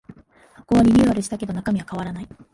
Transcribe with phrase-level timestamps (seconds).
[0.55, 2.27] 箱はリニューアルしたけど中身は変わらない